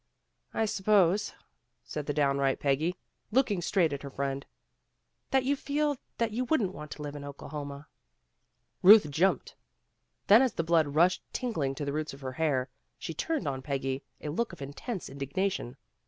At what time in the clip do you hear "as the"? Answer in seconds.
10.41-10.63